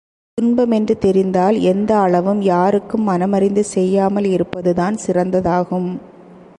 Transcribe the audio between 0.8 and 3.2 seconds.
தெரிந்தால் எந்த அளவும் யாருக்கும்